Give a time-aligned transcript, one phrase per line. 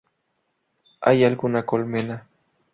[0.99, 2.27] Hay alguna colmena".